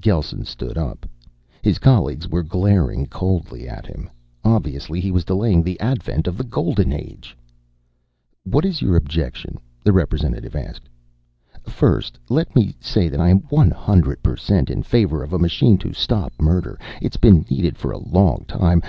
Gelsen 0.00 0.44
stood 0.44 0.76
up. 0.76 1.08
His 1.62 1.78
colleagues 1.78 2.26
were 2.26 2.42
glaring 2.42 3.06
coldly 3.06 3.68
at 3.68 3.86
him. 3.86 4.10
Obviously 4.42 4.98
he 5.00 5.12
was 5.12 5.24
delaying 5.24 5.62
the 5.62 5.78
advent 5.78 6.26
of 6.26 6.36
the 6.36 6.42
golden 6.42 6.92
age. 6.92 7.36
"What 8.42 8.64
is 8.64 8.82
your 8.82 8.96
objection?" 8.96 9.58
the 9.84 9.92
representative 9.92 10.56
asked. 10.56 10.88
"First, 11.62 12.18
let 12.28 12.56
me 12.56 12.74
say 12.80 13.08
that 13.08 13.20
I 13.20 13.28
am 13.28 13.42
one 13.48 13.70
hundred 13.70 14.24
per 14.24 14.34
cent 14.34 14.70
in 14.70 14.82
favor 14.82 15.22
of 15.22 15.32
a 15.32 15.38
machine 15.38 15.78
to 15.78 15.92
stop 15.92 16.32
murder. 16.40 16.80
It's 17.00 17.16
been 17.16 17.46
needed 17.48 17.78
for 17.78 17.92
a 17.92 17.96
long 17.98 18.44
time. 18.48 18.82